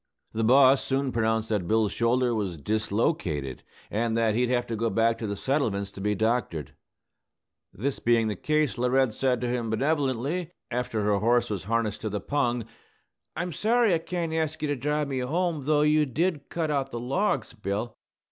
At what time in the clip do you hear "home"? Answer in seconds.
15.19-15.65